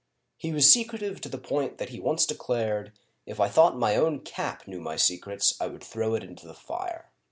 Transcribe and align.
He 0.35 0.51
was 0.51 0.67
secretive 0.73 1.21
to 1.21 1.29
the 1.29 1.37
point 1.37 1.77
that 1.77 1.89
he 1.89 1.99
once 1.99 2.25
declared," 2.25 2.91
If 3.27 3.39
I 3.39 3.49
thought 3.49 3.77
my 3.77 3.95
own 3.95 4.21
cap 4.21 4.67
knew 4.67 4.81
my 4.81 4.95
secrets, 4.95 5.53
I 5.61 5.67
would 5.67 5.83
throw 5.83 6.15
it 6.15 6.23
into 6.23 6.47
the 6.47 6.55
fire." 6.55 7.11